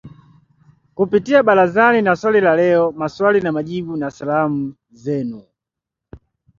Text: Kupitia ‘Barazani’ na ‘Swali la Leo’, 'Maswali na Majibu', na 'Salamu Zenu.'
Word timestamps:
Kupitia 0.95 1.41
‘Barazani’ 1.45 1.99
na 2.03 2.13
‘Swali 2.15 2.41
la 2.47 2.53
Leo’, 2.61 2.85
'Maswali 2.91 3.39
na 3.41 3.51
Majibu', 3.55 3.97
na 3.99 4.09
'Salamu 4.11 4.59
Zenu.' 5.03 5.41